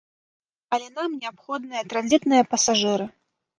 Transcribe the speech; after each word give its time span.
Але 0.77 0.87
нам 0.95 1.09
неабходныя 1.19 1.81
транзітныя 1.95 2.43
пасажыры. 2.57 3.11